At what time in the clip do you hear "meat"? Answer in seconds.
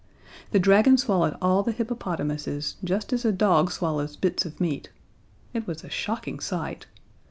4.59-4.89